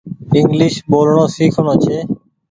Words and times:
انگليش 0.37 0.75
ٻولڻو 0.89 1.23
سيکڻو 1.35 1.73
ڇي۔ 1.83 1.97